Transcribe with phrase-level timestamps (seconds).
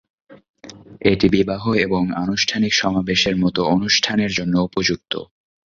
[1.03, 5.13] এটি বিবাহ এবং আনুষ্ঠানিক সমাবেশের মতো অনুষ্ঠানের জন্য উপযুক্ত।